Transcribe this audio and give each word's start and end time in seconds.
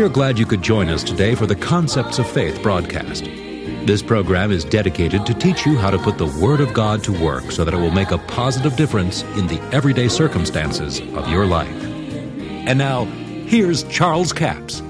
We 0.00 0.06
are 0.06 0.08
glad 0.08 0.38
you 0.38 0.46
could 0.46 0.62
join 0.62 0.88
us 0.88 1.04
today 1.04 1.34
for 1.34 1.44
the 1.44 1.54
Concepts 1.54 2.18
of 2.18 2.26
Faith 2.26 2.62
broadcast. 2.62 3.24
This 3.84 4.00
program 4.00 4.50
is 4.50 4.64
dedicated 4.64 5.26
to 5.26 5.34
teach 5.34 5.66
you 5.66 5.76
how 5.76 5.90
to 5.90 5.98
put 5.98 6.16
the 6.16 6.24
Word 6.40 6.62
of 6.62 6.72
God 6.72 7.04
to 7.04 7.12
work 7.12 7.52
so 7.52 7.66
that 7.66 7.74
it 7.74 7.76
will 7.76 7.90
make 7.90 8.10
a 8.10 8.16
positive 8.16 8.76
difference 8.76 9.24
in 9.36 9.46
the 9.46 9.60
everyday 9.74 10.08
circumstances 10.08 11.00
of 11.00 11.28
your 11.28 11.44
life. 11.44 11.68
And 11.68 12.78
now, 12.78 13.04
here's 13.44 13.82
Charles 13.90 14.32
Capps. 14.32 14.80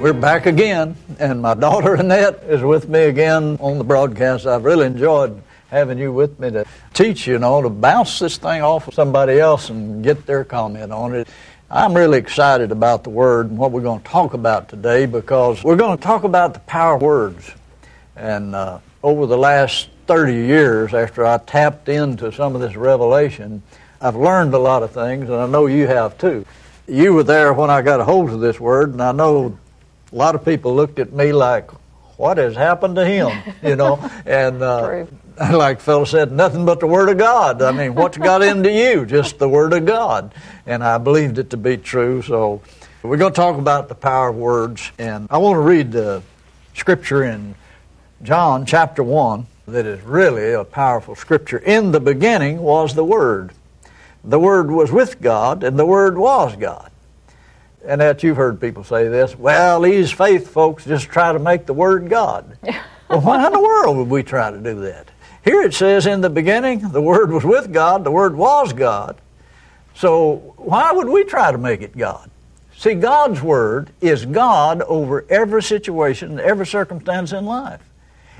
We're 0.00 0.12
back 0.12 0.46
again, 0.46 0.94
and 1.18 1.42
my 1.42 1.54
daughter 1.54 1.96
Annette 1.96 2.44
is 2.44 2.62
with 2.62 2.88
me 2.88 3.00
again 3.00 3.58
on 3.60 3.78
the 3.78 3.84
broadcast. 3.84 4.46
I've 4.46 4.64
really 4.64 4.86
enjoyed 4.86 5.42
having 5.72 5.96
you 5.96 6.12
with 6.12 6.38
me 6.38 6.50
to 6.50 6.66
teach, 6.92 7.26
you 7.26 7.38
know, 7.38 7.62
to 7.62 7.70
bounce 7.70 8.18
this 8.18 8.36
thing 8.36 8.60
off 8.60 8.86
of 8.88 8.94
somebody 8.94 9.40
else 9.40 9.70
and 9.70 10.04
get 10.04 10.26
their 10.26 10.44
comment 10.44 10.92
on 10.92 11.14
it. 11.14 11.26
I'm 11.70 11.94
really 11.94 12.18
excited 12.18 12.70
about 12.70 13.04
the 13.04 13.10
Word 13.10 13.48
and 13.48 13.56
what 13.56 13.72
we're 13.72 13.80
going 13.80 14.02
to 14.02 14.06
talk 14.06 14.34
about 14.34 14.68
today 14.68 15.06
because 15.06 15.64
we're 15.64 15.76
going 15.76 15.96
to 15.96 16.02
talk 16.02 16.24
about 16.24 16.52
the 16.52 16.60
power 16.60 16.96
of 16.96 17.02
words. 17.02 17.50
And 18.16 18.54
uh, 18.54 18.80
over 19.02 19.24
the 19.24 19.38
last 19.38 19.88
30 20.08 20.34
years, 20.34 20.92
after 20.92 21.24
I 21.24 21.38
tapped 21.38 21.88
into 21.88 22.30
some 22.32 22.54
of 22.54 22.60
this 22.60 22.76
revelation, 22.76 23.62
I've 23.98 24.16
learned 24.16 24.52
a 24.52 24.58
lot 24.58 24.82
of 24.82 24.90
things, 24.90 25.30
and 25.30 25.38
I 25.38 25.46
know 25.46 25.64
you 25.64 25.86
have 25.86 26.18
too. 26.18 26.44
You 26.86 27.14
were 27.14 27.24
there 27.24 27.54
when 27.54 27.70
I 27.70 27.80
got 27.80 27.98
a 27.98 28.04
hold 28.04 28.28
of 28.28 28.40
this 28.40 28.60
Word, 28.60 28.92
and 28.92 29.00
I 29.00 29.12
know 29.12 29.56
a 30.12 30.14
lot 30.14 30.34
of 30.34 30.44
people 30.44 30.76
looked 30.76 30.98
at 30.98 31.14
me 31.14 31.32
like, 31.32 31.70
what 32.22 32.38
has 32.38 32.54
happened 32.54 32.94
to 32.94 33.04
him? 33.04 33.36
You 33.64 33.74
know, 33.74 33.96
and 34.26 34.62
uh, 34.62 35.06
like 35.50 35.80
Phil 35.80 36.06
said, 36.06 36.30
nothing 36.30 36.64
but 36.64 36.78
the 36.78 36.86
Word 36.86 37.08
of 37.08 37.18
God. 37.18 37.60
I 37.60 37.72
mean, 37.72 37.96
what's 37.96 38.16
got 38.16 38.42
into 38.50 38.70
you? 38.70 39.04
Just 39.04 39.40
the 39.40 39.48
Word 39.48 39.72
of 39.72 39.84
God. 39.86 40.32
And 40.64 40.84
I 40.84 40.98
believed 40.98 41.38
it 41.38 41.50
to 41.50 41.56
be 41.56 41.76
true. 41.76 42.22
So 42.22 42.62
we're 43.02 43.16
going 43.16 43.32
to 43.32 43.36
talk 43.36 43.58
about 43.58 43.88
the 43.88 43.96
power 43.96 44.28
of 44.28 44.36
words. 44.36 44.92
And 45.00 45.26
I 45.30 45.38
want 45.38 45.56
to 45.56 45.60
read 45.62 45.90
the 45.90 46.22
scripture 46.74 47.24
in 47.24 47.56
John 48.22 48.66
chapter 48.66 49.02
1 49.02 49.44
that 49.66 49.84
is 49.84 50.00
really 50.02 50.52
a 50.52 50.62
powerful 50.62 51.16
scripture. 51.16 51.58
In 51.58 51.90
the 51.90 51.98
beginning 51.98 52.60
was 52.60 52.94
the 52.94 53.04
Word. 53.04 53.50
The 54.22 54.38
Word 54.38 54.70
was 54.70 54.92
with 54.92 55.20
God, 55.20 55.64
and 55.64 55.76
the 55.76 55.86
Word 55.86 56.16
was 56.16 56.54
God 56.54 56.91
and 57.84 58.00
that 58.00 58.22
you've 58.22 58.36
heard 58.36 58.60
people 58.60 58.84
say 58.84 59.08
this. 59.08 59.36
Well, 59.36 59.80
these 59.80 60.10
faith 60.10 60.48
folks 60.48 60.84
just 60.84 61.08
try 61.08 61.32
to 61.32 61.38
make 61.38 61.66
the 61.66 61.74
Word 61.74 62.08
God. 62.08 62.56
well, 63.08 63.20
why 63.20 63.46
in 63.46 63.52
the 63.52 63.60
world 63.60 63.96
would 63.96 64.08
we 64.08 64.22
try 64.22 64.50
to 64.50 64.58
do 64.58 64.80
that? 64.82 65.08
Here 65.44 65.62
it 65.62 65.74
says, 65.74 66.06
in 66.06 66.20
the 66.20 66.30
beginning, 66.30 66.92
the 66.92 67.02
Word 67.02 67.32
was 67.32 67.44
with 67.44 67.72
God, 67.72 68.04
the 68.04 68.12
Word 68.12 68.36
was 68.36 68.72
God. 68.72 69.20
So 69.94 70.54
why 70.56 70.92
would 70.92 71.08
we 71.08 71.24
try 71.24 71.50
to 71.50 71.58
make 71.58 71.82
it 71.82 71.96
God? 71.96 72.30
See, 72.76 72.94
God's 72.94 73.42
Word 73.42 73.90
is 74.00 74.24
God 74.24 74.82
over 74.82 75.24
every 75.28 75.62
situation, 75.62 76.40
every 76.40 76.66
circumstance 76.66 77.32
in 77.32 77.44
life. 77.44 77.80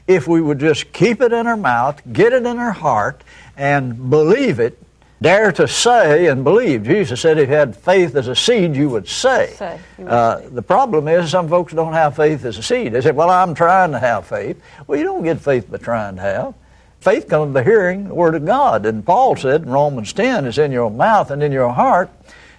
If 0.06 0.26
we 0.26 0.40
would 0.40 0.58
just 0.58 0.92
keep 0.92 1.20
it 1.20 1.32
in 1.32 1.46
our 1.46 1.56
mouth, 1.56 2.02
get 2.12 2.32
it 2.32 2.44
in 2.44 2.58
our 2.58 2.72
heart, 2.72 3.22
and 3.56 4.10
believe 4.10 4.58
it, 4.58 4.78
dare 5.22 5.52
to 5.52 5.66
say 5.66 6.26
and 6.26 6.44
believe. 6.44 6.84
Jesus 6.84 7.20
said 7.20 7.38
if 7.38 7.48
you 7.48 7.54
had 7.54 7.74
faith 7.76 8.14
as 8.16 8.28
a 8.28 8.36
seed, 8.36 8.76
you 8.76 8.88
would 8.90 9.08
say. 9.08 9.54
say 9.56 9.80
you 9.98 10.04
would 10.04 10.12
uh, 10.12 10.40
the 10.50 10.62
problem 10.62 11.08
is 11.08 11.30
some 11.30 11.48
folks 11.48 11.72
don't 11.72 11.92
have 11.92 12.16
faith 12.16 12.44
as 12.44 12.58
a 12.58 12.62
seed. 12.62 12.92
They 12.92 13.00
say, 13.00 13.12
well, 13.12 13.30
I'm 13.30 13.54
trying 13.54 13.92
to 13.92 13.98
have 13.98 14.26
faith. 14.26 14.62
Well, 14.86 14.98
you 14.98 15.04
don't 15.04 15.22
get 15.22 15.40
faith 15.40 15.70
by 15.70 15.78
trying 15.78 16.16
to 16.16 16.22
have. 16.22 16.54
Faith 17.00 17.28
comes 17.28 17.54
by 17.54 17.64
hearing 17.64 18.08
the 18.08 18.14
Word 18.14 18.34
of 18.34 18.44
God. 18.44 18.86
And 18.86 19.04
Paul 19.04 19.34
said 19.36 19.62
in 19.62 19.70
Romans 19.70 20.12
10, 20.12 20.46
it's 20.46 20.58
in 20.58 20.70
your 20.70 20.90
mouth 20.90 21.30
and 21.30 21.42
in 21.42 21.50
your 21.50 21.70
heart. 21.70 22.10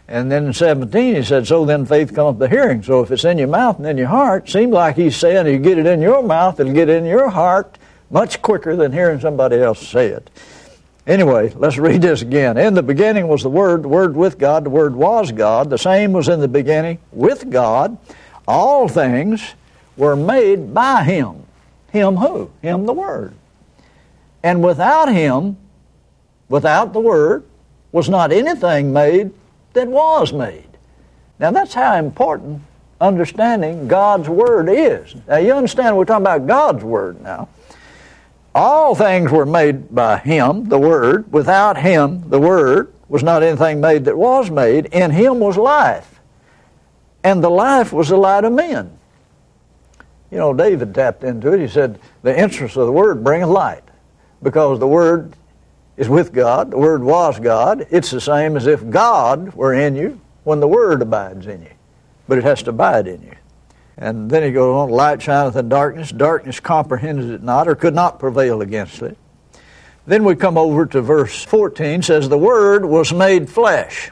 And 0.08 0.30
then 0.30 0.47
in 0.47 0.53
17, 0.53 1.16
he 1.16 1.23
said, 1.23 1.47
so 1.47 1.66
then 1.66 1.86
faith 1.86 2.13
comes 2.13 2.38
by 2.38 2.50
hearing. 2.50 2.84
So 2.84 3.01
if 3.01 3.12
it's 3.12 3.24
in 3.24 3.38
your 3.38 3.47
mouth 3.47 3.78
and 3.78 3.88
in 3.88 3.97
your 3.97 4.07
heart, 4.07 4.50
seems 4.50 4.74
like 4.74 4.97
he's 4.97 5.16
saying 5.16 5.47
you 5.47 5.59
get 5.59 5.78
it 5.78 5.85
in 5.85 6.01
your 6.01 6.22
mouth, 6.22 6.59
it'll 6.59 6.74
get 6.74 6.90
in 6.90 7.06
your 7.06 7.30
heart 7.30 7.78
much 8.12 8.41
quicker 8.41 8.75
than 8.75 8.91
hearing 8.91 9.19
somebody 9.19 9.57
else 9.57 9.88
say 9.88 10.07
it. 10.07 10.30
Anyway, 11.06 11.52
let's 11.58 11.78
read 11.78 12.02
this 12.02 12.22
again. 12.22 12.58
In 12.58 12.74
the 12.74 12.84
beginning 12.84 13.28
was 13.28 13.44
the 13.44 13.50
Word, 13.50 13.84
the 13.84 13.90
Word 13.90 14.16
with 14.16 14.38
God, 14.38 14.64
the 14.64 14.69
Word 14.69 14.96
was 14.96 15.31
God. 15.31 15.69
The 15.69 15.78
same 15.78 16.14
was 16.14 16.30
in 16.30 16.40
the 16.40 16.47
beginning 16.47 17.00
with 17.12 17.50
God. 17.50 17.97
All 18.47 18.88
things 18.88 19.56
were 19.97 20.16
made 20.16 20.74
by 20.74 21.03
Him. 21.03 21.44
Him 21.92 22.16
who? 22.16 22.52
Him 22.62 22.86
the 22.86 22.94
Word. 22.94 23.34
And 24.44 24.63
without 24.63 25.12
Him, 25.12 25.58
without 26.47 26.94
the 26.94 27.00
Word, 27.00 27.44
was 27.92 28.09
not 28.09 28.31
anything 28.31 28.94
made 28.94 29.31
that 29.74 29.88
was 29.88 30.31
made. 30.31 30.68
Now 31.38 31.52
that's 31.52 31.74
how 31.74 31.96
important 31.97 32.62
understanding 33.02 33.88
God's 33.90 34.30
Word 34.30 34.69
is. 34.69 35.16
Now 35.28 35.38
you 35.38 35.53
understand 35.53 35.97
we're 35.97 36.06
talking 36.06 36.24
about 36.24 36.47
God's 36.47 36.84
Word 36.84 37.22
now. 37.22 37.50
All 38.56 38.94
things 38.94 39.31
were 39.31 39.46
made 39.46 39.94
by 39.94 40.18
Him, 40.18 40.69
the 40.69 40.78
Word. 40.78 41.31
Without 41.31 41.78
Him, 41.78 42.30
the 42.30 42.40
Word, 42.40 42.94
was 43.08 43.24
not 43.24 43.44
anything 43.44 43.81
made 43.81 44.06
that 44.06 44.18
was 44.18 44.52
made. 44.52 44.86
In 44.88 45.12
Him 45.12 45.40
was 45.40 45.58
life. 45.58 46.19
And 47.24 47.44
the 47.44 47.50
life 47.50 47.94
was 47.94 48.09
the 48.09 48.18
light 48.18 48.44
of 48.44 48.53
men. 48.53 48.97
You 50.30 50.38
know, 50.38 50.53
David 50.53 50.94
tapped 50.94 51.24
into 51.24 51.53
it. 51.53 51.62
He 51.62 51.68
said, 51.68 52.00
The 52.22 52.38
entrance 52.38 52.75
of 52.75 52.86
the 52.86 52.92
Word 52.92 53.24
bringeth 53.24 53.50
light. 53.50 53.84
Because 54.42 54.80
the 54.80 54.88
Word 54.88 55.34
is 55.96 56.09
with 56.09 56.34
God, 56.34 56.72
the 56.72 56.78
Word 56.78 57.03
was 57.03 57.40
God. 57.40 57.88
It's 57.90 58.12
the 58.12 58.22
same 58.22 58.58
as 58.58 58.68
if 58.68 58.88
God 58.90 59.53
were 59.53 59.74
in 59.74 59.96
you 59.96 60.19
when 60.44 60.59
the 60.59 60.68
Word 60.68 61.02
abides 61.02 61.47
in 61.47 61.62
you. 61.62 61.72
But 62.28 62.38
it 62.38 62.44
has 62.44 62.63
to 62.63 62.72
abide 62.72 63.08
in 63.08 63.22
you. 63.22 63.36
And 63.98 64.30
then 64.30 64.44
he 64.44 64.52
goes 64.52 64.76
on, 64.76 64.90
light 64.90 65.22
shineth 65.22 65.56
in 65.56 65.70
darkness, 65.70 66.12
darkness 66.12 66.59
comprehended 66.59 67.30
it 67.30 67.44
not, 67.44 67.68
or 67.68 67.76
could 67.76 67.94
not 67.94 68.20
prevail 68.20 68.62
against 68.62 69.02
it. 69.02 69.18
Then 70.06 70.24
we 70.24 70.36
come 70.36 70.58
over 70.58 70.86
to 70.88 71.02
verse 71.02 71.44
14, 71.44 72.02
says, 72.02 72.28
The 72.28 72.38
Word 72.38 72.86
was 72.86 73.14
made 73.14 73.50
flesh. 73.50 74.12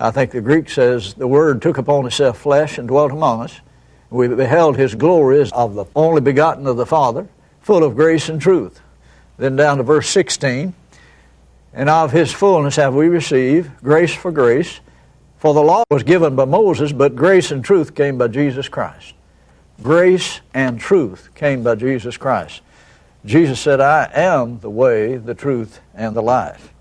I 0.00 0.10
think 0.10 0.32
the 0.32 0.40
Greek 0.40 0.68
says, 0.68 1.14
The 1.14 1.28
Word 1.28 1.62
took 1.62 1.78
upon 1.78 2.06
itself 2.06 2.38
flesh 2.38 2.78
and 2.78 2.88
dwelt 2.88 3.12
among 3.12 3.42
us. 3.42 3.60
We 4.10 4.28
beheld 4.28 4.76
his 4.76 4.94
glory 4.94 5.40
as 5.40 5.52
of 5.52 5.74
the 5.74 5.84
only 5.94 6.20
begotten 6.20 6.66
of 6.66 6.76
the 6.76 6.86
Father, 6.86 7.28
full 7.60 7.84
of 7.84 7.94
grace 7.94 8.28
and 8.28 8.40
truth. 8.40 8.80
Then 9.38 9.56
down 9.56 9.76
to 9.76 9.82
verse 9.82 10.08
16, 10.08 10.74
And 11.72 11.88
of 11.88 12.12
his 12.12 12.32
fullness 12.32 12.76
have 12.76 12.94
we 12.94 13.08
received 13.08 13.70
grace 13.82 14.14
for 14.14 14.32
grace. 14.32 14.80
For 15.42 15.52
the 15.52 15.60
law 15.60 15.82
was 15.90 16.04
given 16.04 16.36
by 16.36 16.44
Moses, 16.44 16.92
but 16.92 17.16
grace 17.16 17.50
and 17.50 17.64
truth 17.64 17.96
came 17.96 18.16
by 18.16 18.28
Jesus 18.28 18.68
Christ. 18.68 19.14
Grace 19.82 20.40
and 20.54 20.78
truth 20.78 21.30
came 21.34 21.64
by 21.64 21.74
Jesus 21.74 22.16
Christ. 22.16 22.60
Jesus 23.24 23.58
said, 23.58 23.80
I 23.80 24.08
am 24.14 24.60
the 24.60 24.70
way, 24.70 25.16
the 25.16 25.34
truth, 25.34 25.80
and 25.96 26.14
the 26.14 26.22
life. 26.22 26.72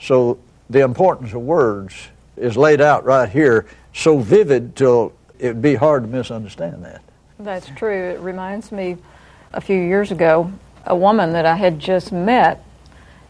So 0.00 0.38
the 0.70 0.80
importance 0.80 1.34
of 1.34 1.42
words 1.42 1.94
is 2.38 2.56
laid 2.56 2.80
out 2.80 3.04
right 3.04 3.28
here, 3.28 3.66
so 3.92 4.16
vivid 4.16 4.74
till 4.74 5.12
it 5.38 5.48
would 5.48 5.60
be 5.60 5.74
hard 5.74 6.04
to 6.04 6.08
misunderstand 6.08 6.82
that. 6.86 7.02
That's 7.38 7.68
true. 7.76 8.12
It 8.12 8.20
reminds 8.20 8.72
me 8.72 8.96
a 9.52 9.60
few 9.60 9.78
years 9.78 10.10
ago, 10.10 10.50
a 10.86 10.96
woman 10.96 11.34
that 11.34 11.44
I 11.44 11.56
had 11.56 11.80
just 11.80 12.12
met 12.12 12.64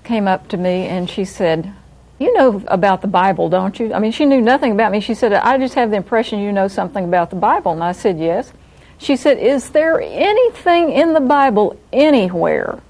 came 0.05 0.29
up 0.29 0.47
to 0.51 0.57
me 0.57 0.87
and 0.87 1.11
she 1.11 1.25
said, 1.25 1.75
you 2.19 2.33
know 2.35 2.63
about 2.67 3.01
the 3.01 3.09
Bible, 3.09 3.49
don't 3.49 3.79
you? 3.79 3.93
I 3.95 3.99
mean, 3.99 4.13
she 4.13 4.27
knew 4.27 4.41
nothing 4.41 4.73
about 4.73 4.91
me. 4.91 5.01
She 5.01 5.15
said, 5.15 5.33
I 5.33 5.59
just 5.59 5.75
have 5.75 5.91
the 5.91 5.97
impression 5.97 6.41
you 6.41 6.53
know 6.53 6.69
something 6.69 7.05
about 7.05 7.31
the 7.31 7.37
Bible. 7.37 7.73
And 7.73 7.83
I 7.83 7.93
said, 7.93 8.19
Yes. 8.19 8.53
She 8.99 9.15
said, 9.15 9.39
Is 9.39 9.71
there 9.71 10.01
anything 10.01 10.91
in 10.91 11.13
the 11.13 11.21
Bible 11.21 11.79
anywhere 11.93 12.81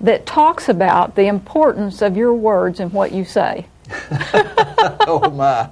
that 0.00 0.26
talks 0.26 0.68
about 0.68 1.14
the 1.14 1.26
importance 1.26 2.02
of 2.02 2.16
your 2.16 2.34
words 2.34 2.80
and 2.80 2.92
what 2.92 3.12
you 3.12 3.24
say? 3.24 3.66
oh 5.06 5.30
my! 5.30 5.68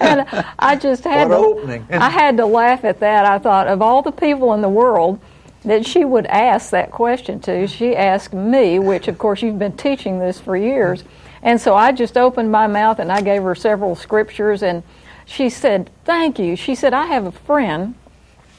and 0.00 0.26
I 0.58 0.76
just 0.76 1.04
had 1.04 1.28
what 1.28 1.36
to. 1.36 1.42
Opening. 1.42 1.86
I 1.90 2.08
had 2.08 2.36
to 2.38 2.46
laugh 2.46 2.84
at 2.84 3.00
that. 3.00 3.26
I 3.26 3.38
thought 3.38 3.66
of 3.66 3.82
all 3.82 4.02
the 4.02 4.12
people 4.12 4.54
in 4.54 4.62
the 4.62 4.68
world 4.68 5.20
that 5.64 5.84
she 5.84 6.04
would 6.04 6.26
ask 6.26 6.70
that 6.70 6.92
question 6.92 7.40
to. 7.40 7.66
She 7.66 7.94
asked 7.96 8.32
me, 8.32 8.78
which 8.78 9.08
of 9.08 9.18
course 9.18 9.42
you've 9.42 9.58
been 9.58 9.76
teaching 9.76 10.18
this 10.20 10.40
for 10.40 10.56
years. 10.56 11.02
And 11.42 11.60
so 11.60 11.74
I 11.74 11.92
just 11.92 12.16
opened 12.16 12.50
my 12.50 12.66
mouth 12.66 12.98
and 12.98 13.12
I 13.12 13.20
gave 13.20 13.42
her 13.42 13.54
several 13.54 13.94
scriptures, 13.94 14.62
and 14.62 14.82
she 15.24 15.50
said, 15.50 15.90
Thank 16.04 16.38
you. 16.38 16.56
She 16.56 16.74
said, 16.74 16.94
I 16.94 17.06
have 17.06 17.26
a 17.26 17.32
friend 17.32 17.94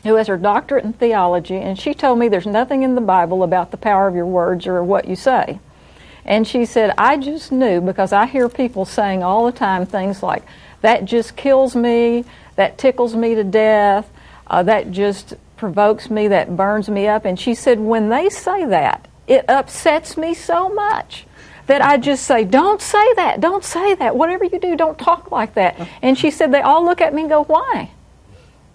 who 0.04 0.16
has 0.16 0.28
her 0.28 0.38
doctorate 0.38 0.86
in 0.86 0.94
theology, 0.94 1.58
and 1.58 1.80
she 1.80 1.94
told 1.94 2.20
me 2.20 2.28
there's 2.28 2.46
nothing 2.48 2.84
in 2.84 2.96
the 2.96 3.02
Bible 3.02 3.44
about 3.44 3.72
the 3.72 3.78
power 3.78 4.08
of 4.08 4.16
your 4.16 4.26
words 4.26 4.68
or 4.68 4.84
what 4.84 5.08
you 5.08 5.16
say. 5.16 5.60
And 6.26 6.48
she 6.48 6.66
said, 6.66 6.94
I 6.98 7.18
just 7.18 7.52
knew 7.52 7.82
because 7.82 8.12
I 8.12 8.26
hear 8.26 8.50
people 8.50 8.86
saying 8.86 9.24
all 9.24 9.46
the 9.46 9.52
time 9.52 9.86
things 9.86 10.22
like, 10.22 10.44
that 10.82 11.06
just 11.06 11.36
kills 11.36 11.76
me, 11.76 12.26
that 12.56 12.78
tickles 12.78 13.16
me 13.16 13.36
to 13.36 13.44
death, 13.44 14.10
uh, 14.48 14.64
that 14.64 14.92
just 14.92 15.36
provokes 15.56 16.10
me, 16.10 16.28
that 16.28 16.56
burns 16.56 16.90
me 16.90 17.08
up. 17.08 17.26
And 17.26 17.40
she 17.40 17.56
said, 17.56 17.80
when 17.80 18.10
they 18.10 18.30
say 18.30 18.66
that, 18.66 19.08
it 19.26 19.46
upsets 19.50 20.18
me 20.18 20.34
so 20.34 20.70
much 20.70 21.26
that 21.68 21.82
I 21.82 21.98
just 21.98 22.26
say, 22.26 22.44
Don't 22.44 22.82
say 22.82 23.14
that, 23.14 23.40
don't 23.40 23.64
say 23.64 23.96
that. 23.96 24.16
Whatever 24.16 24.46
you 24.46 24.60
do, 24.60 24.76
don't 24.76 24.98
talk 24.98 25.32
like 25.32 25.54
that. 25.54 25.88
And 26.02 26.18
she 26.18 26.32
said, 26.32 26.52
They 26.52 26.62
all 26.62 26.84
look 26.84 27.02
at 27.02 27.14
me 27.14 27.22
and 27.22 27.30
go, 27.30 27.44
Why? 27.44 27.92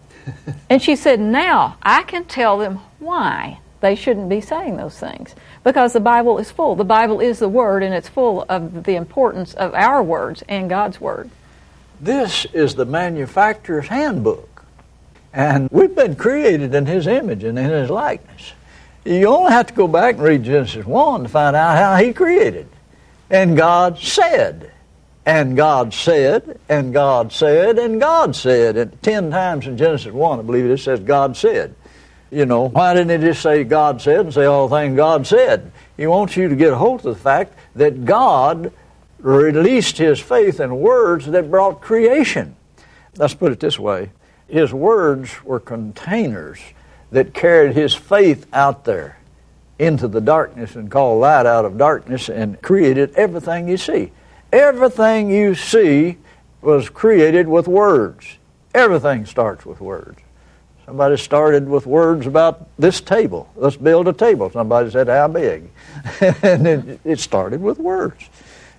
and 0.71 0.81
she 0.81 0.97
said, 0.97 1.21
Now 1.21 1.77
I 1.83 2.05
can 2.05 2.25
tell 2.25 2.59
them 2.59 2.81
why 2.99 3.59
they 3.81 3.95
shouldn't 3.95 4.29
be 4.29 4.41
saying 4.41 4.77
those 4.77 4.99
things. 4.99 5.35
Because 5.65 5.93
the 5.93 6.01
Bible 6.01 6.39
is 6.39 6.51
full. 6.51 6.77
The 6.77 6.85
Bible 6.85 7.21
is 7.21 7.41
the 7.41 7.49
Word, 7.49 7.83
and 7.83 7.95
it's 7.95 8.09
full 8.09 8.47
of 8.49 8.85
the 8.85 8.95
importance 8.95 9.55
of 9.55 9.75
our 9.75 10.03
words 10.03 10.43
and 10.49 10.71
God's 10.71 11.01
Word. 11.01 11.31
This 12.01 12.47
is 12.53 12.75
the 12.75 12.85
manufacturer's 12.85 13.89
handbook. 13.89 14.65
And 15.33 15.69
we've 15.71 15.95
been 15.95 16.17
created 16.17 16.75
in 16.75 16.87
His 16.87 17.07
image 17.07 17.45
and 17.45 17.59
in 17.59 17.71
His 17.71 17.91
likeness. 17.91 18.53
You 19.05 19.27
only 19.27 19.53
have 19.53 19.67
to 19.69 19.75
go 19.75 19.89
back 19.89 20.15
and 20.15 20.23
read 20.23 20.45
Genesis 20.45 20.87
1 20.87 21.25
to 21.25 21.29
find 21.29 21.57
out 21.57 21.77
how 21.77 21.97
He 21.97 22.13
created. 22.13 22.69
And 23.33 23.57
God 23.57 23.99
said, 23.99 24.71
and 25.25 25.57
God 25.57 25.95
said, 25.95 26.61
and 26.69 26.93
God 26.93 27.33
said, 27.33 27.79
and 27.79 27.99
God 27.99 28.37
said. 28.37 28.77
And 28.77 29.03
ten 29.03 29.31
times 29.31 29.67
in 29.67 29.79
Genesis 29.79 30.13
1, 30.13 30.39
I 30.39 30.43
believe 30.43 30.67
it 30.67 30.79
says 30.79 31.01
God 31.01 31.35
said. 31.35 31.75
You 32.31 32.45
know, 32.45 32.69
why 32.69 32.93
didn't 32.93 33.21
he 33.23 33.27
just 33.27 33.41
say 33.41 33.65
God 33.65 34.03
said 34.03 34.21
and 34.21 34.35
say 34.35 34.45
all 34.45 34.69
the 34.69 34.77
things 34.77 34.97
God 34.97 35.27
said? 35.27 35.73
He 35.97 36.07
wants 36.07 36.37
you 36.37 36.49
to 36.49 36.57
get 36.57 36.75
a 36.75 36.77
hold 36.77 37.07
of 37.07 37.15
the 37.15 37.21
fact 37.21 37.55
that 37.75 38.05
God 38.05 38.71
released 39.19 39.97
his 39.97 40.21
faith 40.21 40.61
in 40.61 40.77
words 40.81 41.25
that 41.27 41.51
brought 41.51 41.81
creation. 41.81 42.55
Let's 43.17 43.35
put 43.35 43.53
it 43.53 43.61
this 43.61 43.79
way 43.79 44.11
His 44.47 44.75
words 44.75 45.43
were 45.45 45.61
containers 45.61 46.59
that 47.13 47.33
carried 47.33 47.75
his 47.75 47.95
faith 47.95 48.47
out 48.53 48.85
there 48.85 49.19
into 49.83 50.07
the 50.07 50.21
darkness 50.21 50.77
and 50.77 50.89
called 50.89 51.21
light 51.21 51.45
out 51.45 51.65
of 51.65 51.77
darkness 51.77 52.29
and 52.29 52.61
created 52.63 53.13
everything 53.17 53.67
you 53.67 53.77
see. 53.77 54.13
Everything 54.53 55.29
you 55.29 55.57
see 55.57 56.19
was 56.61 56.89
created 56.89 57.49
with 57.49 57.67
words. 57.67 58.39
Everything 58.75 59.27
starts 59.27 59.67
with 59.67 59.81
words. 59.81 60.21
Somebody 60.87 61.17
started 61.17 61.69
with 61.69 61.87
words 61.87 62.27
about 62.29 62.69
this 62.79 63.01
table. 63.01 63.51
Let's 63.57 63.77
build 63.77 64.07
a 64.07 64.13
table. 64.13 64.51
Somebody 64.51 64.91
said, 64.91 65.09
How 65.09 65.27
big? 65.27 65.69
and 66.43 66.67
it, 66.67 67.01
it, 67.05 67.19
started 67.19 67.61
with 67.61 67.79
words. 67.79 68.29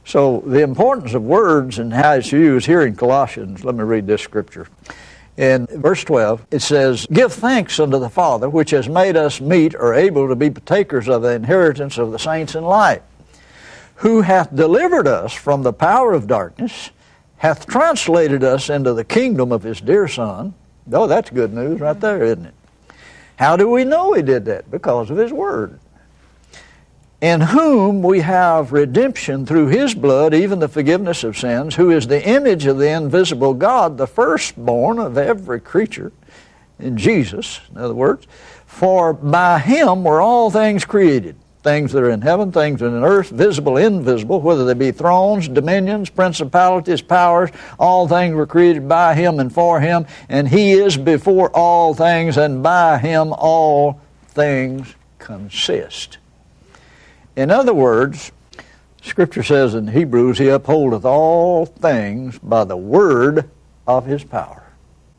So, 0.06 0.42
the 0.46 0.62
importance 0.62 1.14
of 1.14 1.24
words 1.24 1.80
and 1.80 1.94
how 1.94 2.14
it's 2.14 2.32
used 2.32 2.66
here 2.66 2.86
in 2.86 2.96
Colossians, 2.96 3.66
let 3.66 3.76
me 3.76 3.84
read 3.84 4.08
this 4.08 4.22
scripture. 4.22 4.68
In 5.36 5.66
verse 5.68 6.04
12, 6.04 6.46
it 6.52 6.60
says, 6.60 7.08
Give 7.12 7.34
thanks 7.34 7.80
unto 7.80 7.98
the 7.98 8.10
Father, 8.10 8.50
which 8.50 8.70
has 8.72 8.88
made 8.88 9.18
us 9.18 9.42
meet 9.42 9.74
or 9.74 9.94
able 9.94 10.28
to 10.28 10.36
be 10.36 10.52
partakers 10.52 11.08
of 11.08 11.24
the 11.24 11.34
inheritance 11.34 11.98
of 11.98 12.12
the 12.12 12.20
saints 12.20 12.54
in 12.54 12.64
light, 12.64 13.02
who 13.96 14.22
hath 14.22 14.56
delivered 14.56 15.08
us 15.08 15.34
from 15.34 15.64
the 15.64 15.74
power 15.74 16.14
of 16.14 16.28
darkness, 16.28 16.92
hath 17.38 17.66
translated 17.66 18.44
us 18.44 18.70
into 18.70 18.94
the 18.94 19.04
kingdom 19.04 19.52
of 19.52 19.64
his 19.64 19.82
dear 19.82 20.08
Son 20.08 20.54
Oh, 20.92 21.08
that's 21.08 21.30
good 21.30 21.54
news 21.54 21.80
right 21.80 22.00
there, 22.00 22.24
isn't 22.24 22.48
it? 22.48 22.54
How 23.38 23.56
do 23.56 23.70
we 23.70 23.84
know 23.84 24.14
he 24.14 24.22
did 24.22 24.46
that? 24.46 24.70
Because 24.70 25.10
of 25.10 25.18
his 25.18 25.32
word. 25.32 25.80
In 27.24 27.40
whom 27.40 28.02
we 28.04 28.20
have 28.20 28.74
redemption 28.74 29.46
through 29.46 29.68
his 29.68 29.96
blood, 29.96 30.34
even 30.34 30.60
the 30.60 30.68
forgiveness 30.68 31.24
of 31.24 31.38
sins, 31.38 31.74
who 31.76 31.90
is 31.90 32.06
the 32.06 32.22
image 32.28 32.66
of 32.66 32.80
the 32.80 32.90
invisible 32.90 33.54
God, 33.54 33.98
the 33.98 34.08
firstborn 34.08 35.00
of 35.00 35.18
every 35.18 35.62
creature, 35.62 36.12
in 36.80 36.98
Jesus, 36.98 37.62
in 37.72 37.78
other 37.78 37.94
words. 37.94 38.28
For 38.66 39.14
by 39.14 39.60
him 39.60 40.04
were 40.04 40.20
all 40.20 40.52
things 40.52 40.84
created 40.84 41.38
things 41.64 41.94
that 41.94 42.04
are 42.04 42.10
in 42.10 42.24
heaven, 42.24 42.52
things 42.52 42.82
that 42.82 42.88
are 42.88 42.98
in 42.98 43.06
earth, 43.06 43.30
visible, 43.30 43.78
invisible, 43.78 44.42
whether 44.42 44.66
they 44.66 44.74
be 44.74 44.92
thrones, 44.92 45.48
dominions, 45.48 46.10
principalities, 46.10 47.02
powers, 47.02 47.52
all 47.80 48.06
things 48.06 48.36
were 48.36 48.46
created 48.46 48.90
by 48.90 49.16
him 49.16 49.40
and 49.40 49.54
for 49.54 49.80
him, 49.80 50.06
and 50.28 50.50
he 50.50 50.74
is 50.74 50.98
before 50.98 51.50
all 51.52 51.94
things, 51.94 52.36
and 52.36 52.62
by 52.62 52.98
him 52.98 53.32
all 53.32 54.02
things 54.28 54.94
consist. 55.20 56.18
In 57.36 57.50
other 57.50 57.74
words, 57.74 58.32
Scripture 59.02 59.44
says 59.44 59.76
in 59.76 59.88
Hebrews, 59.88 60.38
He 60.38 60.46
upholdeth 60.46 61.04
all 61.04 61.66
things 61.66 62.38
by 62.40 62.64
the 62.64 62.78
word 62.78 63.50
of 63.88 64.06
His 64.06 64.24
power. 64.24 64.64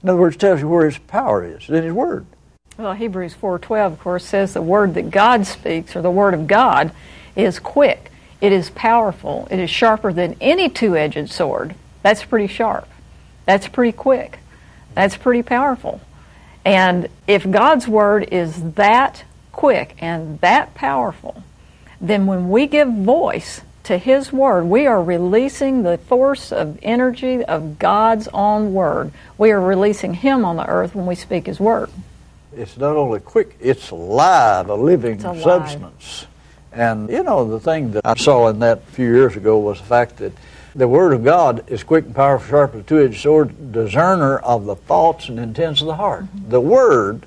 In 0.02 0.08
other 0.08 0.20
words, 0.20 0.37
tells 0.37 0.61
you 0.61 0.69
where 0.69 0.87
His 0.87 0.99
power 0.99 1.44
is, 1.44 1.69
in 1.69 1.82
His 1.82 1.93
word. 1.93 2.26
Well, 2.78 2.93
Hebrews 2.93 3.34
4:12 3.34 3.87
of 3.87 4.00
course 4.00 4.25
says 4.25 4.55
the 4.55 4.62
word 4.62 4.94
that 4.94 5.11
God 5.11 5.46
speaks 5.46 5.94
or 5.94 6.02
the 6.02 6.11
word 6.11 6.34
of 6.34 6.46
God 6.46 6.93
is 7.37 7.58
quick. 7.58 8.11
It 8.40 8.52
is 8.52 8.70
powerful. 8.70 9.46
It 9.50 9.58
is 9.58 9.70
sharper 9.70 10.12
than 10.12 10.37
any 10.40 10.69
two-edged 10.69 11.31
sword. 11.31 11.75
That's 12.02 12.25
pretty 12.25 12.49
sharp. 12.49 12.88
That's 13.46 13.69
pretty 13.69 13.93
quick. 13.93 14.38
That's 14.94 15.17
pretty 15.17 15.43
powerful. 15.43 16.00
And 16.64 17.08
if 17.26 17.49
God's 17.49 17.87
word 17.87 18.28
is 18.32 18.72
that 18.75 19.25
quick 19.52 19.96
and 19.99 20.40
that 20.40 20.75
powerful, 20.75 21.43
then 22.00 22.26
when 22.26 22.50
we 22.50 22.67
give 22.67 22.88
voice 22.88 23.62
to 23.85 23.99
His 23.99 24.32
Word, 24.32 24.64
we 24.64 24.87
are 24.87 25.02
releasing 25.02 25.82
the 25.82 25.99
force 25.99 26.52
of 26.52 26.79
energy 26.82 27.44
of 27.44 27.79
God's 27.79 28.29
own 28.29 28.73
Word. 28.73 29.12
We 29.37 29.50
are 29.50 29.61
releasing 29.61 30.14
Him 30.14 30.44
on 30.44 30.56
the 30.56 30.67
earth 30.67 30.94
when 30.94 31.06
we 31.06 31.14
speak 31.14 31.46
His 31.46 31.61
Word 31.61 31.91
it's 32.56 32.76
not 32.76 32.96
only 32.96 33.20
quick, 33.20 33.56
it's 33.61 33.91
alive, 33.91 34.69
a 34.69 34.75
living 34.75 35.20
substance. 35.20 36.26
And 36.73 37.08
you 37.08 37.23
know, 37.23 37.49
the 37.49 37.61
thing 37.61 37.93
that 37.93 38.05
I 38.05 38.14
saw 38.14 38.49
in 38.49 38.58
that 38.61 38.79
a 38.79 38.93
few 38.93 39.06
years 39.06 39.37
ago 39.37 39.58
was 39.58 39.79
the 39.79 39.87
fact 39.87 40.19
that 40.19 40.32
the 40.75 40.88
Word 40.88 41.12
of 41.12 41.23
God 41.23 41.70
is 41.70 41.85
quick 41.85 42.05
and 42.05 42.14
powerful, 42.14 42.49
sharp 42.49 42.75
as 42.75 42.81
a 42.81 42.82
two 42.82 43.00
edged 43.00 43.20
sword, 43.20 43.73
discerner 43.73 44.38
of 44.38 44.64
the 44.64 44.75
thoughts 44.75 45.29
and 45.29 45.38
intents 45.38 45.81
of 45.81 45.87
the 45.87 45.94
heart. 45.94 46.25
Mm-hmm. 46.25 46.50
The 46.50 46.61
Word 46.61 47.26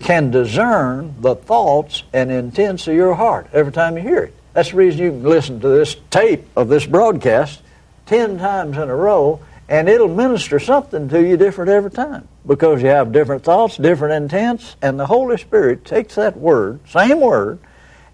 can 0.00 0.30
discern 0.30 1.14
the 1.20 1.34
thoughts 1.34 2.02
and 2.12 2.30
intents 2.30 2.86
of 2.86 2.94
your 2.94 3.14
heart 3.14 3.48
every 3.52 3.72
time 3.72 3.96
you 3.96 4.02
hear 4.02 4.24
it. 4.24 4.34
That's 4.52 4.70
the 4.70 4.76
reason 4.76 5.00
you 5.00 5.10
can 5.10 5.22
listen 5.22 5.60
to 5.60 5.68
this 5.68 5.96
tape 6.10 6.46
of 6.56 6.68
this 6.68 6.86
broadcast 6.86 7.62
ten 8.06 8.38
times 8.38 8.76
in 8.76 8.88
a 8.88 8.96
row 8.96 9.40
and 9.68 9.88
it'll 9.88 10.08
minister 10.08 10.58
something 10.60 11.08
to 11.08 11.26
you 11.26 11.36
different 11.36 11.70
every 11.70 11.90
time 11.90 12.28
because 12.46 12.82
you 12.82 12.88
have 12.88 13.12
different 13.12 13.42
thoughts, 13.42 13.76
different 13.76 14.14
intents, 14.14 14.76
and 14.80 14.98
the 14.98 15.06
Holy 15.06 15.36
Spirit 15.36 15.84
takes 15.84 16.14
that 16.14 16.36
word, 16.36 16.78
same 16.88 17.20
word, 17.20 17.58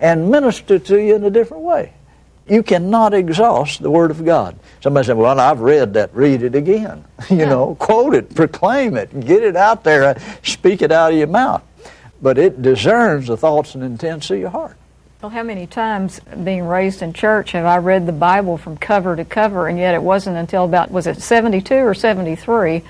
and 0.00 0.30
minister 0.30 0.78
to 0.78 0.98
you 0.98 1.14
in 1.14 1.24
a 1.24 1.30
different 1.30 1.62
way. 1.62 1.92
You 2.48 2.62
cannot 2.62 3.14
exhaust 3.14 3.82
the 3.82 3.90
Word 3.90 4.10
of 4.10 4.24
God. 4.24 4.58
Somebody 4.80 5.06
said, 5.06 5.16
Well, 5.16 5.38
I've 5.38 5.60
read 5.60 5.94
that. 5.94 6.14
Read 6.14 6.42
it 6.42 6.56
again. 6.56 7.04
you 7.30 7.46
know, 7.46 7.76
quote 7.76 8.14
it, 8.14 8.34
proclaim 8.34 8.96
it, 8.96 9.20
get 9.20 9.44
it 9.44 9.54
out 9.54 9.84
there, 9.84 10.20
speak 10.42 10.82
it 10.82 10.90
out 10.90 11.12
of 11.12 11.18
your 11.18 11.28
mouth. 11.28 11.62
But 12.22 12.38
it 12.38 12.62
discerns 12.62 13.26
the 13.26 13.36
thoughts 13.36 13.74
and 13.74 13.82
intents 13.82 14.30
of 14.30 14.38
your 14.38 14.50
heart. 14.50 14.76
Well, 15.20 15.30
how 15.30 15.42
many 15.42 15.66
times 15.66 16.20
being 16.20 16.64
raised 16.64 17.02
in 17.02 17.12
church 17.12 17.52
have 17.52 17.66
I 17.66 17.78
read 17.78 18.06
the 18.06 18.12
Bible 18.12 18.56
from 18.56 18.76
cover 18.76 19.14
to 19.16 19.24
cover, 19.24 19.68
and 19.68 19.78
yet 19.78 19.94
it 19.94 20.02
wasn't 20.02 20.36
until 20.36 20.64
about, 20.64 20.90
was 20.90 21.06
it 21.06 21.20
72 21.20 21.74
or 21.74 21.94
73, 21.94 22.82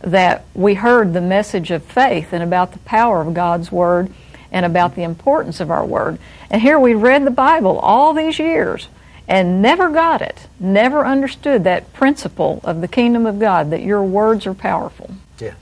that 0.00 0.44
we 0.54 0.74
heard 0.74 1.12
the 1.12 1.20
message 1.20 1.70
of 1.70 1.82
faith 1.82 2.32
and 2.32 2.42
about 2.42 2.72
the 2.72 2.78
power 2.80 3.22
of 3.22 3.34
God's 3.34 3.70
Word 3.70 4.12
and 4.50 4.66
about 4.66 4.96
the 4.96 5.02
importance 5.02 5.60
of 5.60 5.70
our 5.70 5.84
Word. 5.84 6.18
And 6.50 6.60
here 6.60 6.78
we 6.78 6.94
read 6.94 7.24
the 7.24 7.30
Bible 7.30 7.78
all 7.78 8.12
these 8.12 8.38
years 8.38 8.88
and 9.28 9.62
never 9.62 9.88
got 9.88 10.20
it, 10.20 10.46
never 10.60 11.06
understood 11.06 11.64
that 11.64 11.92
principle 11.92 12.60
of 12.64 12.80
the 12.80 12.88
kingdom 12.88 13.24
of 13.24 13.38
God, 13.38 13.70
that 13.70 13.82
your 13.82 14.02
words 14.02 14.46
are 14.46 14.54
powerful. 14.54 15.10
Yes. 15.38 15.56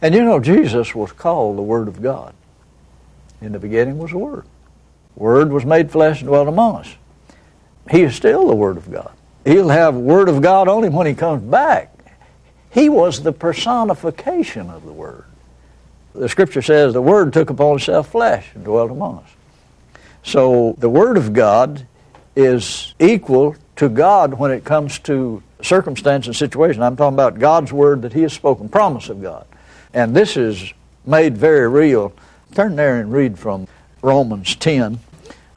And 0.00 0.14
you 0.14 0.24
know, 0.24 0.38
Jesus 0.38 0.94
was 0.94 1.12
called 1.12 1.58
the 1.58 1.62
Word 1.62 1.88
of 1.88 2.00
God. 2.00 2.34
In 3.40 3.52
the 3.52 3.58
beginning 3.58 3.98
was 3.98 4.10
the 4.10 4.18
Word. 4.18 4.44
Word 5.16 5.52
was 5.52 5.64
made 5.64 5.90
flesh 5.90 6.20
and 6.20 6.28
dwelt 6.28 6.48
among 6.48 6.76
us. 6.76 6.94
He 7.90 8.02
is 8.02 8.14
still 8.14 8.46
the 8.46 8.54
Word 8.54 8.76
of 8.76 8.90
God. 8.90 9.12
He'll 9.44 9.68
have 9.68 9.94
Word 9.94 10.28
of 10.28 10.42
God 10.42 10.68
on 10.68 10.84
him 10.84 10.92
when 10.92 11.06
he 11.06 11.14
comes 11.14 11.42
back. 11.42 11.92
He 12.70 12.88
was 12.88 13.22
the 13.22 13.32
personification 13.32 14.70
of 14.70 14.84
the 14.84 14.92
Word. 14.92 15.24
The 16.14 16.28
Scripture 16.28 16.62
says 16.62 16.92
the 16.92 17.02
Word 17.02 17.32
took 17.32 17.50
upon 17.50 17.76
itself 17.76 18.10
flesh 18.10 18.48
and 18.54 18.64
dwelt 18.64 18.90
among 18.90 19.18
us. 19.18 19.30
So 20.22 20.74
the 20.78 20.88
Word 20.88 21.16
of 21.16 21.32
God 21.32 21.86
is 22.36 22.94
equal 22.98 23.56
to 23.76 23.88
God 23.88 24.34
when 24.34 24.50
it 24.50 24.64
comes 24.64 24.98
to 25.00 25.42
circumstance 25.62 26.26
and 26.26 26.36
situation. 26.36 26.82
I'm 26.82 26.96
talking 26.96 27.14
about 27.14 27.38
God's 27.38 27.72
Word 27.72 28.02
that 28.02 28.12
He 28.12 28.22
has 28.22 28.32
spoken, 28.32 28.68
promise 28.68 29.08
of 29.08 29.22
God. 29.22 29.46
And 29.94 30.14
this 30.14 30.36
is 30.36 30.72
made 31.06 31.36
very 31.36 31.68
real. 31.68 32.12
Turn 32.54 32.76
there 32.76 33.00
and 33.00 33.12
read 33.12 33.38
from 33.38 33.66
Romans 34.02 34.54
10 34.56 35.00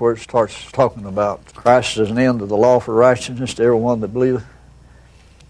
where 0.01 0.13
it 0.13 0.19
starts 0.19 0.71
talking 0.71 1.05
about 1.05 1.53
Christ 1.53 1.97
as 1.97 2.09
an 2.09 2.17
end 2.17 2.41
of 2.41 2.49
the 2.49 2.57
law 2.57 2.79
for 2.79 2.95
righteousness 2.95 3.53
to 3.53 3.63
everyone 3.63 4.01
that 4.01 4.07
believeth. 4.07 4.43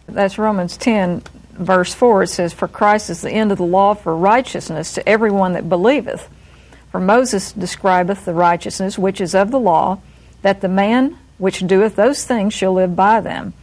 That's 0.08 0.38
Romans 0.38 0.76
10, 0.76 1.24
verse 1.54 1.94
4. 1.94 2.24
It 2.24 2.28
says, 2.28 2.52
For 2.52 2.68
Christ 2.68 3.10
is 3.10 3.22
the 3.22 3.32
end 3.32 3.54
of 3.54 3.58
the 3.58 3.64
law 3.64 3.94
for 3.94 4.14
righteousness 4.14 4.94
to 4.96 5.08
everyone 5.08 5.54
that 5.54 5.70
believeth. 5.70 6.28
For 6.92 7.00
Moses 7.00 7.54
describeth 7.54 8.26
the 8.26 8.34
righteousness 8.34 9.00
which 9.00 9.22
is 9.22 9.34
of 9.34 9.52
the 9.52 9.60
law, 9.60 10.00
that 10.42 10.60
the 10.60 10.68
man 10.68 11.18
which 11.38 11.66
doeth 11.66 11.96
those 11.96 12.26
things 12.26 12.54
shall 12.54 12.74
live 12.74 12.94
by 12.94 13.22
them. 13.22 13.54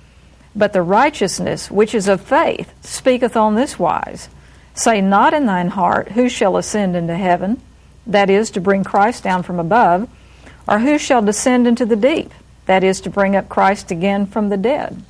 But 0.57 0.73
the 0.73 0.81
righteousness 0.81 1.71
which 1.71 1.95
is 1.95 2.09
of 2.09 2.23
faith 2.23 2.73
speaketh 2.83 3.37
on 3.37 3.57
this 3.57 3.79
wise 3.79 4.31
Say 4.79 5.01
not 5.01 5.35
in 5.35 5.47
thine 5.47 5.71
heart, 5.71 6.13
Who 6.13 6.29
shall 6.29 6.57
ascend 6.57 6.95
into 6.95 7.17
heaven? 7.17 7.61
That 8.07 8.31
is, 8.31 8.51
to 8.53 8.61
bring 8.61 8.85
Christ 8.85 9.25
down 9.25 9.43
from 9.43 9.59
above. 9.59 10.09
Or 10.69 10.79
who 10.79 10.99
shall 10.99 11.21
descend 11.21 11.67
into 11.67 11.85
the 11.85 11.97
deep? 11.97 12.33
That 12.67 12.85
is, 12.85 13.01
to 13.01 13.11
bring 13.11 13.35
up 13.35 13.49
Christ 13.49 13.91
again 13.91 14.25
from 14.25 14.51
the 14.51 14.57
dead. 14.57 15.03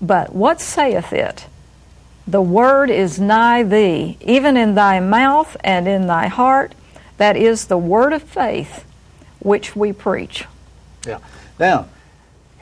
But 0.00 0.34
what 0.34 0.60
saith 0.60 1.12
it? 1.12 1.46
The 2.28 2.40
word 2.40 2.88
is 2.88 3.18
nigh 3.18 3.64
thee, 3.64 4.18
even 4.20 4.56
in 4.56 4.76
thy 4.76 5.00
mouth 5.00 5.56
and 5.64 5.88
in 5.88 6.06
thy 6.06 6.28
heart. 6.28 6.72
That 7.16 7.36
is 7.36 7.66
the 7.66 7.78
word 7.78 8.12
of 8.12 8.22
faith 8.22 8.84
which 9.40 9.74
we 9.74 9.92
preach. 9.92 10.44
Yeah. 11.04 11.18
Now, 11.58 11.88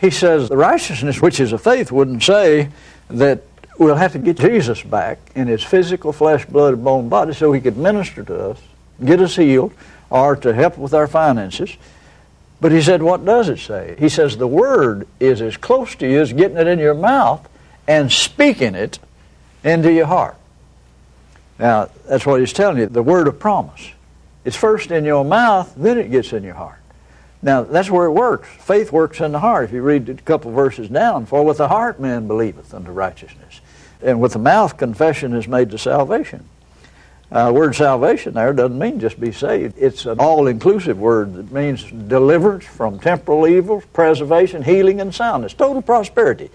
he 0.01 0.09
says 0.11 0.49
the 0.49 0.57
righteousness 0.57 1.21
which 1.21 1.39
is 1.39 1.53
of 1.53 1.61
faith 1.61 1.93
wouldn't 1.93 2.23
say 2.23 2.71
that 3.09 3.43
we'll 3.79 3.95
have 3.95 4.13
to 4.13 4.19
get 4.19 4.39
Jesus 4.39 4.83
back 4.83 5.19
in 5.35 5.47
his 5.49 5.63
physical 5.63 6.13
flesh, 6.13 6.45
blood, 6.47 6.83
bone 6.83 7.09
body 7.09 7.33
so 7.35 7.53
he 7.53 7.61
could 7.61 7.77
minister 7.77 8.23
to 8.25 8.51
us, 8.51 8.59
get 9.05 9.21
us 9.21 9.37
healed, 9.37 9.73
or 10.11 10.37
to 10.37 10.55
help 10.55 10.79
with 10.79 10.95
our 10.95 11.07
finances. 11.07 11.77
But 12.61 12.73
he 12.73 12.81
said, 12.81 13.03
what 13.03 13.25
does 13.25 13.49
it 13.49 13.59
say? 13.59 13.97
He 13.99 14.09
says 14.09 14.37
the 14.37 14.47
word 14.47 15.07
is 15.21 15.43
as 15.43 15.57
close 15.57 15.95
to 15.97 16.11
you 16.11 16.21
as 16.21 16.33
getting 16.33 16.57
it 16.57 16.67
in 16.67 16.79
your 16.79 16.95
mouth 16.95 17.49
and 17.87 18.11
speaking 18.11 18.75
it 18.75 18.99
into 19.63 19.93
your 19.93 20.07
heart. 20.07 20.37
Now, 21.59 21.91
that's 22.09 22.27
what 22.27 22.41
he's 22.41 22.53
telling 22.53 22.79
you, 22.79 22.87
the 22.87 23.03
word 23.03 23.29
of 23.29 23.39
promise. 23.39 23.91
It's 24.45 24.57
first 24.57 24.91
in 24.91 25.05
your 25.05 25.25
mouth, 25.25 25.73
then 25.77 25.99
it 25.99 26.11
gets 26.11 26.33
in 26.33 26.43
your 26.43 26.55
heart. 26.55 26.79
Now, 27.45 27.63
that's 27.63 27.91
where 27.91 28.07
it 28.07 28.13
works. 28.13 28.49
Faith 28.49 28.91
works 28.91 29.21
in 29.21 29.33
the 29.33 29.39
heart. 29.39 29.67
If 29.67 29.73
you 29.73 29.83
read 29.83 30.09
a 30.09 30.15
couple 30.15 30.51
verses 30.51 30.89
down, 30.89 31.27
for 31.27 31.45
with 31.45 31.59
the 31.59 31.69
heart 31.69 32.01
man 32.01 32.27
believeth 32.27 32.73
unto 32.73 32.91
righteousness, 32.91 33.61
and 34.03 34.19
with 34.19 34.33
the 34.33 34.39
mouth 34.39 34.79
confession 34.79 35.35
is 35.35 35.47
made 35.47 35.71
to 35.73 35.77
salvation. 35.77 36.49
Uh, 37.31 37.53
word 37.55 37.75
salvation 37.75 38.33
there 38.33 38.55
doesn't 38.55 38.79
mean 38.79 38.99
just 38.99 39.21
be 39.21 39.31
saved. 39.31 39.75
It's 39.77 40.07
an 40.07 40.21
all-inclusive 40.21 40.99
word 40.99 41.35
that 41.35 41.53
means 41.53 41.85
deliverance 41.85 42.65
from 42.65 42.99
temporal 42.99 43.47
evils, 43.47 43.85
preservation, 43.93 44.63
healing, 44.63 45.03
and 45.03 45.15
soundness, 45.15 45.53
total 45.53 45.83
prosperity. 45.83 46.49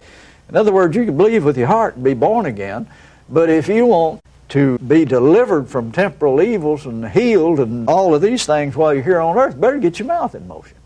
In 0.50 0.56
other 0.56 0.72
words, 0.72 0.96
you 0.96 1.06
can 1.06 1.18
believe 1.18 1.46
with 1.46 1.58
your 1.58 1.68
heart 1.68 1.98
and 1.98 2.04
be 2.04 2.16
born 2.16 2.48
again, 2.48 2.88
but 3.30 3.48
if 3.48 3.68
you 3.68 3.86
want 3.86 4.24
to 4.50 4.80
be 4.80 5.06
delivered 5.06 5.70
from 5.70 5.92
temporal 5.92 6.42
evils 6.42 6.88
and 6.88 7.08
healed 7.10 7.60
and 7.60 7.88
all 7.88 8.16
of 8.16 8.24
these 8.24 8.48
things 8.48 8.76
while 8.76 8.92
you're 8.92 9.04
here 9.04 9.20
on 9.20 9.38
earth, 9.38 9.62
better 9.62 9.78
get 9.78 10.00
your 10.00 10.08
mouth 10.08 10.34
in 10.34 10.48
motion. 10.48 10.79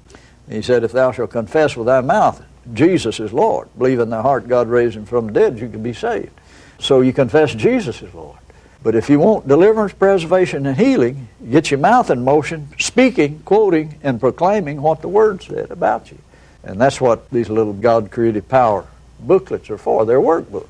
He 0.53 0.61
said, 0.61 0.83
If 0.83 0.91
thou 0.91 1.11
shalt 1.11 1.31
confess 1.31 1.75
with 1.75 1.87
thy 1.87 2.01
mouth 2.01 2.43
Jesus 2.73 3.19
is 3.19 3.33
Lord, 3.33 3.67
believe 3.77 3.99
in 3.99 4.09
thy 4.11 4.21
heart 4.21 4.47
God 4.47 4.67
raised 4.69 4.95
him 4.95 5.05
from 5.05 5.27
the 5.27 5.33
dead, 5.33 5.59
you 5.59 5.67
can 5.67 5.81
be 5.81 5.93
saved. 5.93 6.31
So 6.79 7.01
you 7.01 7.11
confess 7.11 7.55
Jesus 7.55 8.01
is 8.01 8.13
Lord. 8.13 8.37
But 8.83 8.95
if 8.95 9.09
you 9.09 9.19
want 9.19 9.47
deliverance, 9.47 9.93
preservation, 9.93 10.65
and 10.65 10.77
healing, 10.77 11.27
get 11.49 11.71
your 11.71 11.79
mouth 11.79 12.11
in 12.11 12.23
motion, 12.23 12.67
speaking, 12.77 13.39
quoting, 13.45 13.99
and 14.03 14.19
proclaiming 14.19 14.81
what 14.81 15.01
the 15.01 15.07
Word 15.07 15.41
said 15.41 15.71
about 15.71 16.11
you. 16.11 16.19
And 16.63 16.79
that's 16.79 17.01
what 17.01 17.29
these 17.31 17.49
little 17.49 17.73
God 17.73 18.11
created 18.11 18.47
power 18.47 18.85
booklets 19.19 19.69
are 19.69 19.77
for. 19.77 20.05
They're 20.05 20.19
workbooks. 20.19 20.67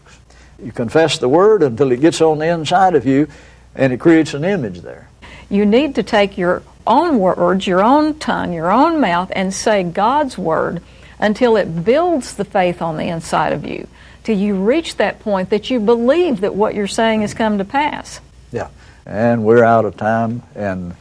You 0.63 0.71
confess 0.71 1.17
the 1.17 1.29
Word 1.29 1.61
until 1.61 1.91
it 1.91 1.99
gets 1.99 2.21
on 2.21 2.39
the 2.39 2.47
inside 2.47 2.95
of 2.95 3.05
you, 3.05 3.27
and 3.75 3.91
it 3.91 3.99
creates 3.99 4.33
an 4.33 4.45
image 4.45 4.81
there. 4.81 5.09
You 5.49 5.65
need 5.65 5.95
to 5.95 6.03
take 6.03 6.37
your 6.37 6.63
own 6.85 7.19
words, 7.19 7.65
your 7.65 7.83
own 7.83 8.19
tongue, 8.19 8.53
your 8.53 8.71
own 8.71 8.99
mouth, 8.99 9.31
and 9.35 9.53
say 9.53 9.83
God's 9.83 10.37
word 10.37 10.81
until 11.19 11.55
it 11.55 11.85
builds 11.85 12.33
the 12.35 12.45
faith 12.45 12.81
on 12.81 12.97
the 12.97 13.07
inside 13.07 13.53
of 13.53 13.65
you, 13.65 13.87
till 14.23 14.37
you 14.37 14.55
reach 14.55 14.97
that 14.97 15.19
point 15.19 15.49
that 15.51 15.69
you 15.69 15.79
believe 15.79 16.41
that 16.41 16.55
what 16.55 16.75
you're 16.75 16.87
saying 16.87 17.21
has 17.21 17.33
come 17.33 17.57
to 17.59 17.65
pass. 17.65 18.19
Yeah, 18.51 18.69
and 19.05 19.45
we're 19.45 19.63
out 19.63 19.85
of 19.85 19.95
time, 19.95 20.43
and 20.55 20.95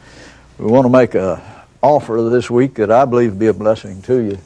we 0.57 0.65
want 0.65 0.85
to 0.85 0.89
make 0.89 1.15
a 1.15 1.41
offer 1.81 2.29
this 2.29 2.49
week 2.49 2.75
that 2.75 2.89
I 2.89 3.03
believe 3.03 3.31
will 3.31 3.39
be 3.39 3.47
a 3.47 3.53
blessing 3.53 4.01
to 4.03 4.21
you. 4.21 4.37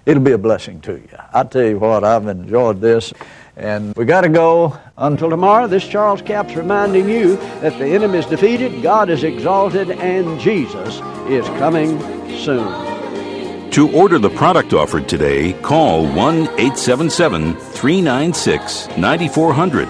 It'll 0.07 0.23
be 0.23 0.33
a 0.33 0.39
blessing 0.39 0.83
to 0.83 0.93
you. 0.93 1.09
I 1.33 1.45
tell 1.45 1.65
you 1.65 1.79
what, 1.79 2.05
I've 2.05 2.27
enjoyed 2.27 2.81
this. 2.81 3.15
And 3.57 3.95
we 3.97 4.05
got 4.05 4.23
to 4.23 4.29
go. 4.29 4.79
Until 4.97 5.31
tomorrow, 5.31 5.67
this 5.67 5.87
Charles 5.87 6.23
Capps 6.23 6.55
reminding 6.55 7.09
you 7.09 7.37
that 7.61 7.79
the 7.79 7.87
enemy 7.87 8.19
is 8.19 8.27
defeated, 8.27 8.83
God 8.83 9.11
is 9.11 9.25
exalted, 9.25 9.91
and 9.91 10.41
Jesus 10.41 11.01
is 11.29 11.47
coming 11.59 11.99
soon. 12.39 13.71
To 13.73 13.91
order 13.91 14.21
the 14.21 14.31
product 14.31 14.73
offered 14.73 15.09
today, 15.09 15.53
call 15.55 16.07
1 16.07 16.15
877 16.15 17.55
396 17.57 18.89
9400 18.97 19.89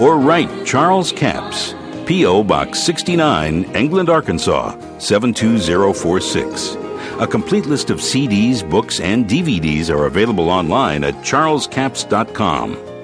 or 0.00 0.18
write 0.18 0.66
Charles 0.66 1.12
Capps, 1.12 1.74
P.O. 2.06 2.44
Box 2.44 2.82
69, 2.82 3.64
England, 3.74 4.10
Arkansas 4.10 4.76
72046. 4.98 6.76
A 7.20 7.26
complete 7.26 7.66
list 7.66 7.90
of 7.90 8.00
CDs, 8.00 8.68
books, 8.68 9.00
and 9.00 9.26
DVDs 9.26 9.88
are 9.88 10.06
available 10.06 10.50
online 10.50 11.04
at 11.04 11.14
charlescapps.com. 11.16 12.91